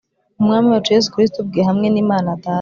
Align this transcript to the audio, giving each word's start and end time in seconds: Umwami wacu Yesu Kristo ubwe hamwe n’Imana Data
Umwami 0.39 0.67
wacu 0.73 0.89
Yesu 0.95 1.09
Kristo 1.13 1.37
ubwe 1.39 1.61
hamwe 1.69 1.87
n’Imana 1.93 2.29
Data 2.41 2.49